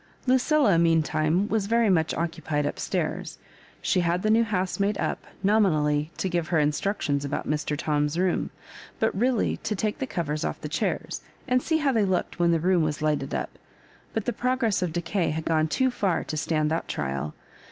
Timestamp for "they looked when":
11.91-12.49